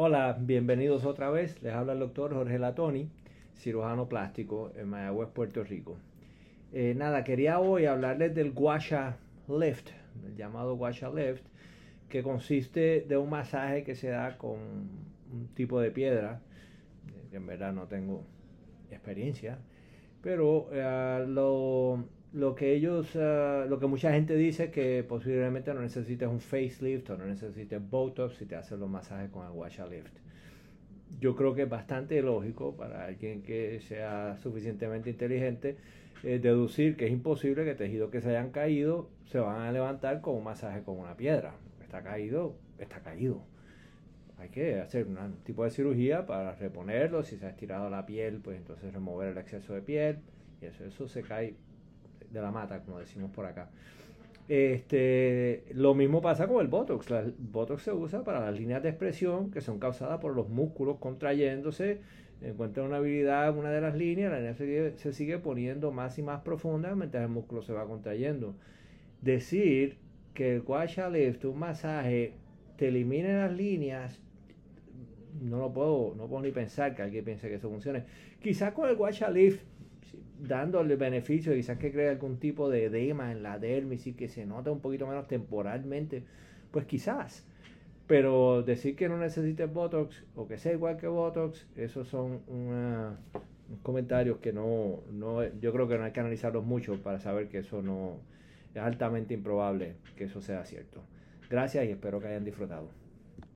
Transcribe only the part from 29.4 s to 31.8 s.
el Guasha Lift. Yo creo que es